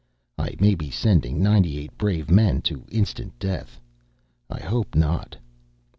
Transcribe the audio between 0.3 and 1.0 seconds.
"I may be